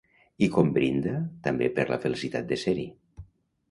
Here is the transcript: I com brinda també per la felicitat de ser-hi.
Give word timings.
I 0.47 0.47
com 0.55 0.71
brinda 0.77 1.13
també 1.51 1.71
per 1.79 1.87
la 1.93 2.03
felicitat 2.09 2.53
de 2.53 2.63
ser-hi. 2.67 2.93